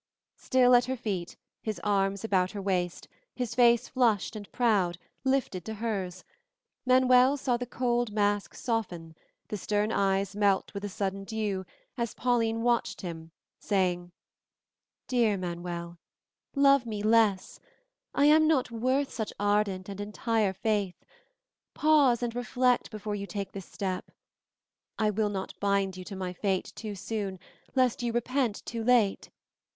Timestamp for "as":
11.99-12.15